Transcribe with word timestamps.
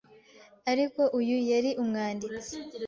Ariko 0.71 1.01
uyu, 1.19 1.37
Yari 1.51 1.71
umwanditsi 1.81 2.55